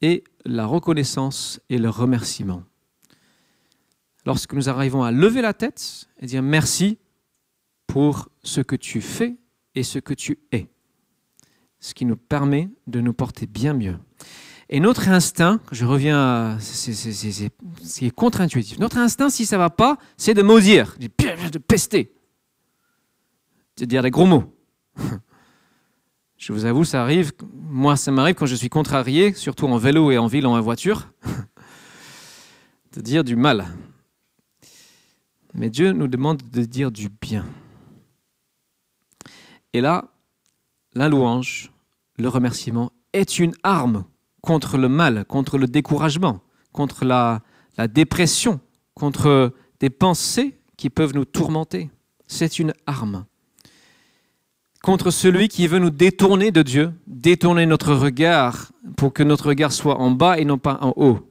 [0.00, 2.62] est la reconnaissance et le remerciement.
[4.24, 6.98] Lorsque nous arrivons à lever la tête et dire merci
[7.86, 9.36] pour ce que tu fais
[9.74, 10.68] et ce que tu es,
[11.78, 13.98] ce qui nous permet de nous porter bien mieux.
[14.68, 16.58] Et notre instinct, je reviens à.
[16.60, 18.78] C'est contre-intuitif.
[18.78, 22.12] Notre instinct, si ça ne va pas, c'est de maudire, de pester,
[23.76, 24.52] de dire des gros mots.
[26.38, 27.32] Je vous avoue, ça arrive.
[27.54, 31.08] Moi, ça m'arrive quand je suis contrarié, surtout en vélo et en ville, en voiture,
[32.92, 33.66] de dire du mal.
[35.54, 37.46] Mais Dieu nous demande de dire du bien.
[39.72, 40.10] Et là,
[40.92, 41.72] la louange,
[42.18, 44.04] le remerciement est une arme
[44.46, 46.40] contre le mal, contre le découragement,
[46.72, 47.42] contre la,
[47.88, 48.60] dépression,
[48.94, 51.90] contre des pensées qui peuvent nous tourmenter.
[52.28, 53.26] C'est une arme.
[54.82, 59.72] Contre celui qui veut nous détourner de Dieu, détourner notre regard pour que notre regard
[59.72, 61.28] soit en bas et non pas en haut.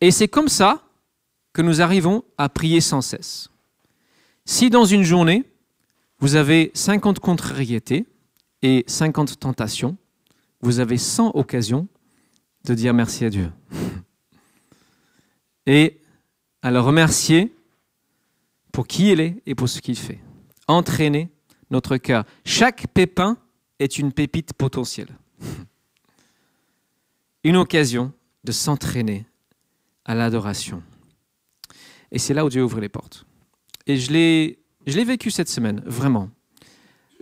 [0.00, 0.84] Et c'est comme ça
[1.52, 3.50] que nous arrivons à prier sans cesse.
[4.44, 5.44] Si dans une journée,
[6.20, 8.06] vous avez 50 contrariétés
[8.62, 9.96] et 50 tentations,
[10.60, 11.88] vous avez 100 occasions
[12.64, 13.50] de dire merci à Dieu.
[15.66, 16.00] Et
[16.62, 17.54] à le remercier
[18.72, 20.20] pour qui il est et pour ce qu'il fait.
[20.68, 21.30] Entraîner
[21.70, 22.24] notre cœur.
[22.44, 23.36] Chaque pépin
[23.78, 25.16] est une pépite potentielle.
[27.44, 28.12] Une occasion
[28.44, 29.24] de s'entraîner
[30.04, 30.82] à l'adoration.
[32.12, 33.24] Et c'est là où Dieu ouvre les portes.
[33.86, 36.30] Et je l'ai, vécu cette semaine, vraiment.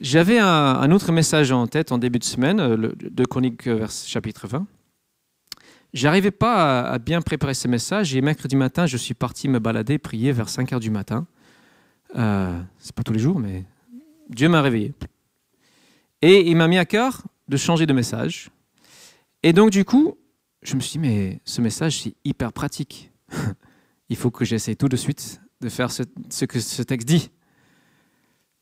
[0.01, 3.91] J'avais un, autre message en tête en début de semaine, euh, de Chronique euh, vers
[3.91, 4.67] chapitre 20.
[5.93, 9.99] J'arrivais pas à, bien préparer ce message et mercredi matin, je suis parti me balader,
[9.99, 11.27] prier vers 5 heures du matin.
[12.15, 13.65] Euh, c'est pas tous les jours, mais
[14.29, 14.93] Dieu m'a réveillé.
[16.23, 18.51] Et il m'a mis à cœur de changer de message.
[19.43, 20.17] Et donc, du coup,
[20.63, 23.11] je me suis dit, mais ce message, c'est hyper pratique.
[24.09, 27.31] il faut que j'essaie tout de suite de faire ce que ce texte dit.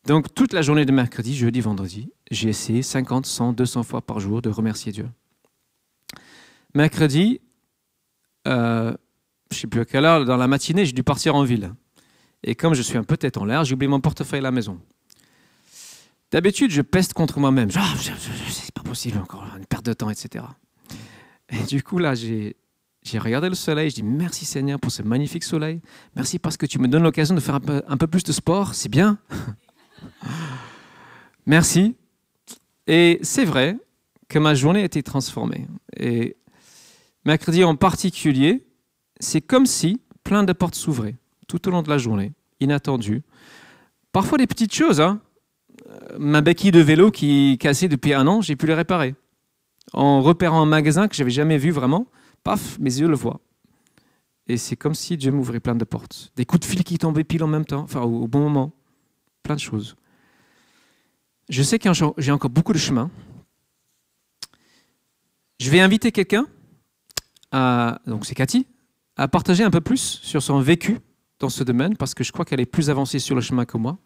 [0.06, 4.20] Donc toute la journée de mercredi, jeudi, vendredi, j'ai essayé 50, 100, 200 fois par
[4.20, 5.08] jour de remercier Dieu.
[6.74, 7.40] Mercredi,
[8.46, 8.94] euh,
[9.50, 11.72] je ne sais plus à quelle heure, dans la matinée, j'ai dû partir en ville.
[12.44, 14.52] Et comme je suis un peu tête en l'air, j'ai oublié mon portefeuille à la
[14.52, 14.80] maison.
[16.30, 17.70] D'habitude, je peste contre moi-même.
[17.74, 20.44] Ah, c'est pas possible encore, une perte de temps, etc.
[21.48, 22.56] Et du coup, là, j'ai,
[23.18, 25.80] regardé le soleil, je dis merci Seigneur pour ce magnifique soleil.
[26.14, 28.88] Merci parce que tu me donnes l'occasion de faire un peu plus de sport, c'est
[28.88, 29.18] bien.
[31.46, 31.96] Merci.
[32.86, 33.78] Et c'est vrai
[34.28, 35.66] que ma journée a été transformée.
[35.96, 36.36] Et
[37.24, 38.66] mercredi en particulier,
[39.20, 41.16] c'est comme si plein de portes s'ouvraient
[41.46, 43.22] tout au long de la journée, inattendues.
[44.12, 45.00] Parfois des petites choses.
[45.00, 45.20] Hein.
[46.18, 49.14] Ma béquille de vélo qui est cassée depuis un an, j'ai pu les réparer.
[49.92, 52.06] En repérant un magasin que j'avais jamais vu vraiment,
[52.42, 53.40] paf, mes yeux le voient.
[54.48, 56.32] Et c'est comme si Dieu m'ouvrait plein de portes.
[56.36, 58.72] Des coups de fil qui tombaient pile en même temps, enfin au bon moment
[59.46, 59.96] plein de choses.
[61.48, 63.10] Je sais que j'ai encore beaucoup de chemin.
[65.60, 66.46] Je vais inviter quelqu'un,
[68.06, 68.66] donc c'est Cathy,
[69.16, 70.98] à partager un peu plus sur son vécu
[71.38, 73.78] dans ce domaine, parce que je crois qu'elle est plus avancée sur le chemin que
[73.78, 73.98] moi.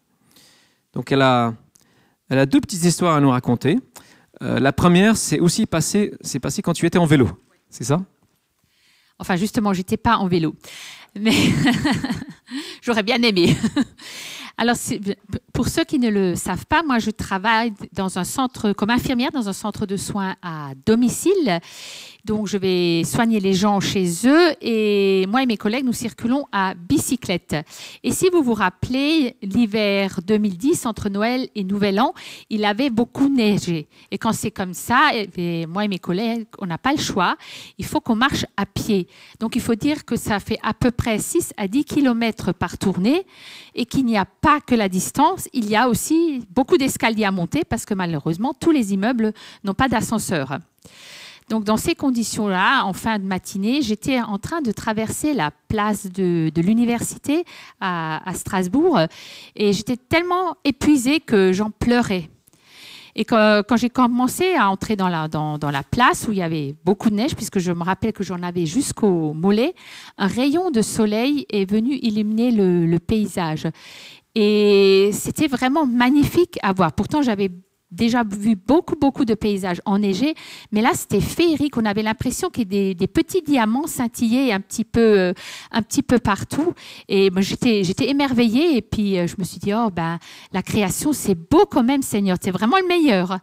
[0.93, 1.53] Donc elle a,
[2.29, 3.79] elle a deux petites histoires à nous raconter.
[4.41, 7.29] Euh, la première, c'est aussi passé, c'est passé quand tu étais en vélo,
[7.69, 8.01] c'est ça?
[9.19, 10.55] Enfin, justement, j'étais pas en vélo,
[11.19, 11.33] mais
[12.81, 13.55] j'aurais bien aimé.
[14.57, 14.75] Alors,
[15.53, 19.31] pour ceux qui ne le savent pas, moi, je travaille dans un centre, comme infirmière
[19.31, 21.59] dans un centre de soins à domicile.
[22.23, 26.45] Donc, je vais soigner les gens chez eux et moi et mes collègues, nous circulons
[26.51, 27.55] à bicyclette.
[28.03, 32.13] Et si vous vous rappelez, l'hiver 2010, entre Noël et Nouvel An,
[32.51, 33.87] il avait beaucoup neigé.
[34.11, 37.37] Et quand c'est comme ça, et moi et mes collègues, on n'a pas le choix.
[37.79, 39.07] Il faut qu'on marche à pied.
[39.39, 42.77] Donc, il faut dire que ça fait à peu près 6 à 10 km par
[42.77, 43.25] tournée
[43.73, 47.31] et qu'il n'y a pas que la distance, il y a aussi beaucoup d'escaliers à
[47.31, 50.59] monter parce que malheureusement, tous les immeubles n'ont pas d'ascenseur.
[51.51, 56.09] Donc, dans ces conditions-là, en fin de matinée, j'étais en train de traverser la place
[56.09, 57.43] de, l'université
[57.81, 59.01] à, Strasbourg
[59.57, 62.29] et j'étais tellement épuisée que j'en pleurais.
[63.17, 67.15] Et quand, j'ai commencé à entrer dans la, place où il y avait beaucoup de
[67.15, 69.75] neige, puisque je me rappelle que j'en avais jusqu'au mollet,
[70.17, 73.67] un rayon de soleil est venu illuminer le, le paysage.
[74.35, 76.93] Et c'était vraiment magnifique à voir.
[76.93, 77.51] Pourtant, j'avais
[77.91, 80.33] déjà vu beaucoup, beaucoup de paysages enneigés,
[80.71, 81.77] mais là, c'était féerique.
[81.77, 85.33] On avait l'impression qu'il y avait des, petits diamants scintillaient un petit peu, euh,
[85.71, 86.73] un petit peu partout.
[87.09, 88.77] Et moi, j'étais, j'étais émerveillée.
[88.77, 90.19] Et puis, euh, je me suis dit, oh, ben,
[90.53, 92.37] la création, c'est beau quand même, Seigneur.
[92.41, 93.39] C'est vraiment le meilleur.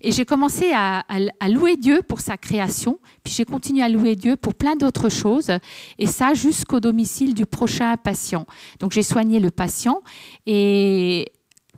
[0.00, 1.04] Et j'ai commencé à,
[1.40, 2.98] à, louer Dieu pour sa création.
[3.22, 5.50] Puis, j'ai continué à louer Dieu pour plein d'autres choses.
[5.98, 8.46] Et ça, jusqu'au domicile du prochain patient.
[8.80, 10.00] Donc, j'ai soigné le patient.
[10.46, 11.30] Et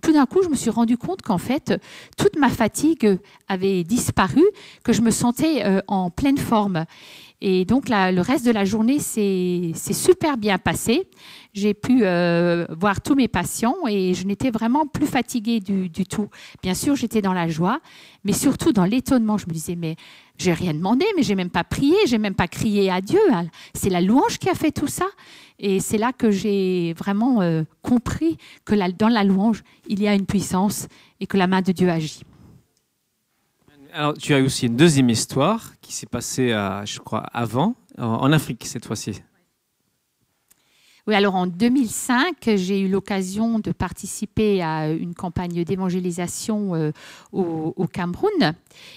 [0.04, 1.80] tout d'un coup, je me suis rendu compte qu'en fait,
[2.18, 4.42] toute ma fatigue avait disparu,
[4.84, 6.84] que je me sentais euh, en pleine forme.
[7.40, 11.08] Et donc, le reste de la journée s'est super bien passé.
[11.52, 16.28] J'ai pu euh, voir tous mes patients et je n'étais vraiment plus fatiguée du, tout.
[16.62, 17.80] Bien sûr, j'étais dans la joie,
[18.24, 19.36] mais surtout dans l'étonnement.
[19.36, 19.96] Je me disais, mais
[20.38, 23.20] j'ai rien demandé, mais j'ai même pas prié, j'ai même pas crié à Dieu.
[23.74, 25.06] C'est la louange qui a fait tout ça.
[25.58, 30.14] Et c'est là que j'ai vraiment euh, compris que dans la louange, il y a
[30.14, 30.88] une puissance
[31.20, 32.22] et que la main de Dieu agit.
[33.96, 36.48] Alors, tu as aussi une deuxième histoire qui s'est passée,
[36.84, 39.22] je crois, avant, en Afrique cette fois-ci.
[41.06, 46.92] Oui, alors en 2005, j'ai eu l'occasion de participer à une campagne d'évangélisation euh,
[47.30, 48.54] au, Cameroun.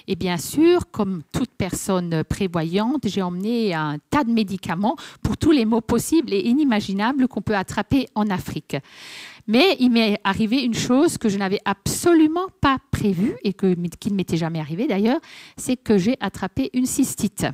[0.08, 5.52] Et bien sûr, comme toute personne prévoyante, j'ai emmené un tas de médicaments pour tous
[5.52, 8.78] les maux possibles et inimaginables qu'on peut attraper en Afrique.
[9.48, 14.12] Mais il m'est arrivé une chose que je n'avais absolument pas prévue et que, qui
[14.12, 15.20] ne m'était jamais arrivé d'ailleurs,
[15.56, 17.46] c'est que j'ai attrapé une cystite.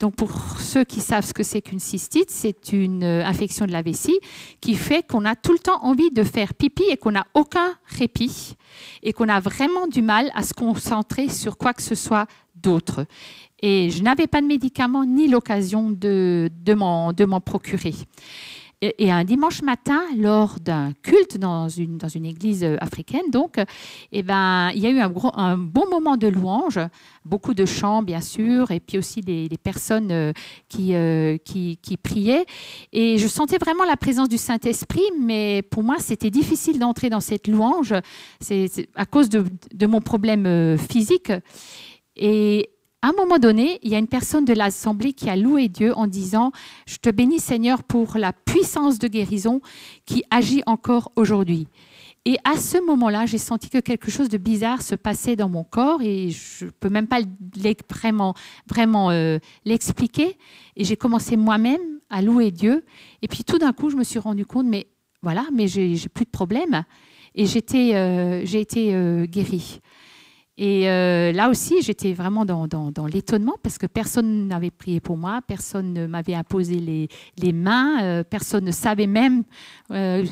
[0.00, 3.72] Donc pour ceux qui savent ce que c'est qu'une cystite, c'est une euh, infection de
[3.72, 4.18] la vessie
[4.60, 7.74] qui fait qu'on a tout le temps envie de faire pipi et qu'on n'a aucun
[7.84, 8.56] répit
[9.02, 13.04] et qu'on a vraiment du mal à se concentrer sur quoi que ce soit d'autre.
[13.62, 17.94] Et je n'avais pas de médicaments ni l'occasion de, de m'en procurer.
[18.82, 23.60] Et, un dimanche matin, lors d'un culte dans une, dans une église euh, africaine, donc,
[24.10, 26.78] eh ben, il y a eu un, bon moment de louange,
[27.26, 30.32] beaucoup de chants, bien sûr, et puis aussi des, personnes euh,
[30.70, 32.46] qui, euh, qui, qui, priaient.
[32.94, 37.20] Et je sentais vraiment la présence du Saint-Esprit, mais pour moi, c'était difficile d'entrer dans
[37.20, 37.94] cette louange
[38.40, 41.32] c'est à cause de, de mon problème physique.
[42.16, 42.70] Et
[43.02, 45.96] à un moment donné, il y a une personne de l'Assemblée qui a loué Dieu
[45.96, 46.52] en disant,
[46.86, 49.62] je te bénis Seigneur pour la puissance de guérison
[50.04, 51.66] qui agit encore aujourd'hui.
[52.26, 55.64] Et à ce moment-là, j'ai senti que quelque chose de bizarre se passait dans mon
[55.64, 57.20] corps et je ne peux même pas
[57.88, 60.36] vraiment, euh, l'expliquer.
[60.76, 62.84] Et j'ai commencé moi-même à louer Dieu.
[63.22, 64.88] Et puis tout d'un coup, je me suis rendu compte, mais
[65.22, 66.84] voilà, mais j'ai plus de problème.
[67.34, 69.80] Et euh, j'ai été euh, guérie.
[70.62, 75.40] Et euh, là aussi, j'étais vraiment dans, l'étonnement parce que personne n'avait prié pour moi,
[75.40, 79.44] personne ne m'avait imposé les, mains, euh, personne ne savait même
[79.90, 80.26] euh,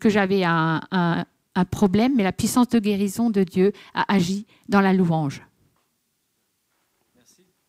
[0.00, 1.24] que j'avais un,
[1.70, 5.40] problème, mais la puissance de guérison de Dieu a agi dans la louange.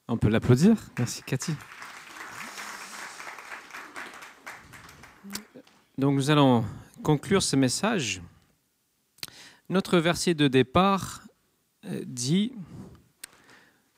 [0.08, 0.78] On peut l'applaudir.
[0.98, 1.54] Merci Cathy.
[6.00, 6.66] Donc nous allons
[7.04, 8.24] conclure ce message.
[9.70, 11.22] Notre verset de départ
[12.06, 12.54] dit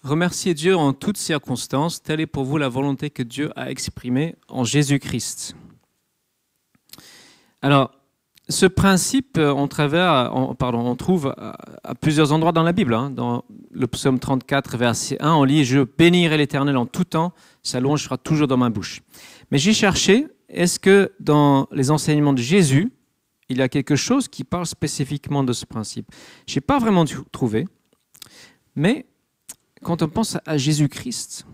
[0.04, 4.36] Remerciez Dieu en toutes circonstances, telle est pour vous la volonté que Dieu a exprimée
[4.50, 5.56] en Jésus-Christ.
[7.62, 7.92] Alors,
[8.50, 9.68] ce principe, on,
[10.56, 12.94] pardon, on trouve à, plusieurs endroits dans la Bible.
[12.94, 13.10] Hein.
[13.12, 17.80] Dans le psaume 34, verset 1, on lit Je bénirai l'Éternel en tout temps, sa
[17.80, 19.02] louange sera toujours dans ma bouche.
[19.52, 22.92] Mais j'ai cherché, est-ce que dans les enseignements de Jésus,
[23.54, 26.12] il y a quelque chose qui parle spécifiquement de ce principe.
[26.48, 27.66] Je n'ai pas vraiment trouvé,
[28.76, 29.06] mais
[29.84, 31.46] quand on pense à Jésus-Christ,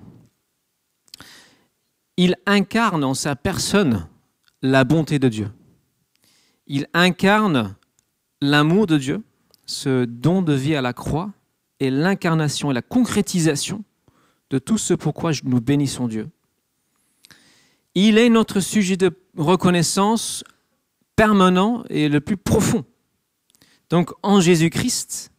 [2.17, 4.07] il incarne en sa personne
[4.61, 5.51] la bonté de Dieu.
[6.67, 7.75] Il incarne
[8.41, 9.23] l'amour de Dieu,
[9.65, 11.31] ce don de vie à la croix,
[11.79, 13.83] et l'incarnation et la concrétisation
[14.49, 16.29] de tout ce pourquoi nous bénissons Dieu.
[17.95, 20.43] Il est notre sujet de reconnaissance
[21.19, 22.85] permanent et le plus profond.
[23.89, 25.33] Donc en Jésus-Christ,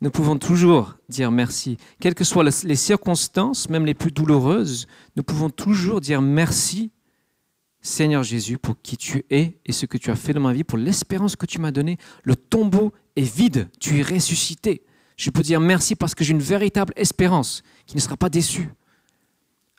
[0.00, 1.76] nous pouvons toujours dire merci.
[1.98, 4.86] Quelles que soient les circonstances, même les plus douloureuses,
[5.16, 6.92] nous pouvons toujours dire merci,
[7.80, 10.62] Seigneur Jésus, pour qui tu es et ce que tu as fait dans ma vie,
[10.62, 11.98] pour l'espérance que tu m'as donnée.
[12.22, 14.84] Le tombeau est vide, tu es ressuscité.
[15.16, 18.70] Je peux dire merci parce que j'ai une véritable espérance qui ne sera pas déçue.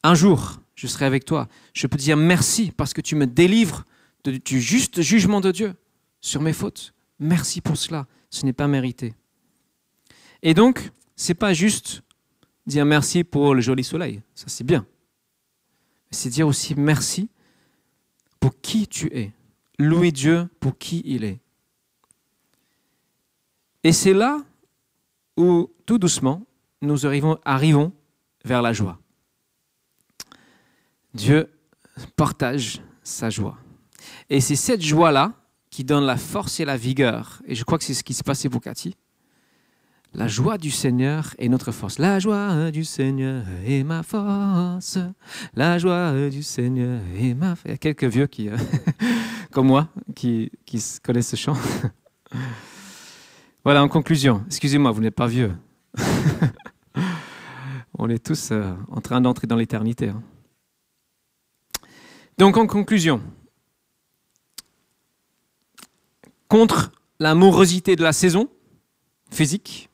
[0.04, 1.48] Un jour, je serai avec toi.
[1.74, 3.86] Je peux dire merci parce que tu me délivres
[4.26, 5.76] du juste jugement de Dieu
[6.22, 6.94] sur mes fautes.
[7.20, 8.08] Merci pour cela.
[8.30, 9.16] Ce n'est pas mérité.
[10.42, 12.04] Et donc, c'est pas juste
[12.66, 14.22] dire merci pour le joli soleil.
[14.36, 14.86] Ça, c'est bien.
[16.12, 17.30] C'est dire aussi merci
[18.40, 19.34] pour qui tu es.
[19.78, 21.40] Louer Dieu pour qui il est.
[23.84, 24.44] Et c'est là
[25.38, 26.46] où, tout doucement,
[26.82, 27.94] nous arrivons, arrivons
[28.44, 29.00] vers la joie.
[31.14, 31.50] Dieu
[32.16, 33.58] partage sa joie.
[34.30, 35.34] Et c'est cette joie-là
[35.72, 37.42] qui donne la force et la vigueur.
[37.48, 38.96] Et je crois que c'est ce qui s'est passé pour Cathy.
[40.14, 42.00] La joie du Seigneur est notre force.
[42.00, 44.98] La joie du Seigneur est ma force.
[45.54, 47.66] La joie du Seigneur est ma force.
[47.66, 48.58] Il y a quelques vieux qui, euh,
[49.52, 51.58] comme moi qui, qui connaissent ce chant.
[53.64, 54.44] voilà, en conclusion.
[54.48, 55.56] Excusez-moi, vous n'êtes pas vieux.
[57.98, 60.10] On est tous euh, en train d'entrer dans l'éternité.
[60.10, 60.24] Hein.
[62.40, 63.22] Donc, en conclusion,
[66.50, 68.50] contre l'amorosité de la saison
[69.32, 69.90] physique,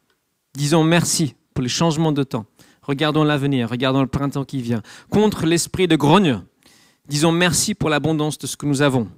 [0.55, 2.45] disons merci pour les changements de temps.
[2.81, 4.81] Regardons l'avenir, regardons le printemps qui vient.
[5.09, 6.41] Contre l'esprit de grogne,
[7.07, 9.09] disons merci pour l'abondance de ce que nous avons.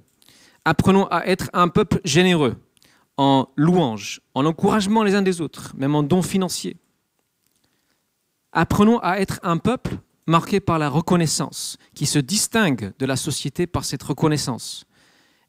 [0.64, 2.56] Apprenons à être un peuple généreux,
[3.16, 6.76] en louange, en encouragement les uns des autres, même en dons financiers.
[8.52, 13.66] Apprenons à être un peuple marqué par la reconnaissance, qui se distingue de la société
[13.66, 14.84] par cette reconnaissance.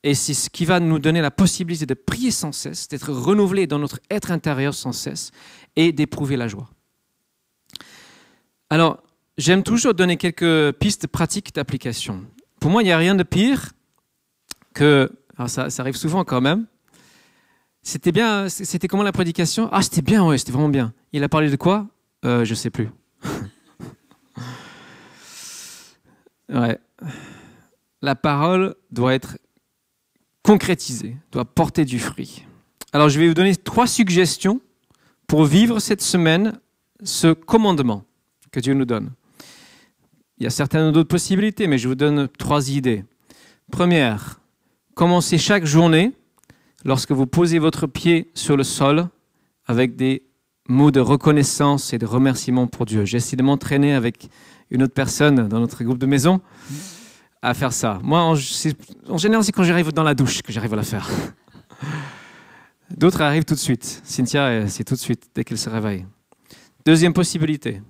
[0.03, 3.67] Et c'est ce qui va nous donner la possibilité de prier sans cesse, d'être renouvelé
[3.67, 5.31] dans notre être intérieur sans cesse
[5.75, 6.69] et d'éprouver la joie.
[8.69, 9.03] Alors,
[9.37, 12.23] j'aime toujours donner quelques pistes pratiques d'application.
[12.59, 13.73] Pour moi, il n'y a rien de pire
[14.73, 16.65] que, alors ça, arrive souvent quand même,
[17.81, 19.69] c'était bien, c'était comment la prédication?
[19.71, 20.93] Ah, c'était bien, ouais, c'était vraiment bien.
[21.11, 21.87] Il a parlé de quoi?
[22.25, 22.89] Euh, Je sais plus.
[26.49, 26.77] ouais.
[28.01, 29.37] La parole doit être
[30.43, 32.45] concrétiser, doit porter du fruit.
[32.91, 34.61] Alors je vais vous donner trois suggestions
[35.27, 36.59] pour vivre cette semaine
[37.03, 38.03] ce commandement
[38.51, 39.11] que Dieu nous donne.
[40.37, 43.03] Il y a certaines d'autres possibilités, mais je vous donne trois idées.
[43.71, 44.39] Première,
[44.95, 46.13] commencez chaque journée
[46.83, 49.07] lorsque vous posez votre pied sur le sol
[49.65, 50.23] avec des
[50.67, 53.05] mots de reconnaissance et de remerciement pour Dieu.
[53.05, 54.29] J'ai essayé de m'entraîner avec
[54.71, 56.41] une autre personne dans notre groupe de maison
[57.41, 57.99] à faire ça.
[58.03, 61.09] Moi, en, général, c'est quand j'arrive dans la douche que j'arrive à la faire.
[62.89, 64.01] D'autres arrivent tout de suite.
[64.03, 66.05] Cynthia, c'est tout de suite, dès qu'elle se réveille.
[66.85, 67.81] Deuxième possibilité.